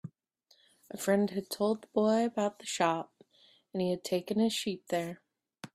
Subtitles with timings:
[0.89, 3.23] A friend had told the boy about the shop,
[3.71, 5.21] and he had taken his sheep there.